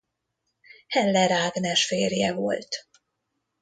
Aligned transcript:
Heller 0.87 1.31
Ágnes 1.31 1.85
férje 1.87 2.33
volt. 2.33 2.87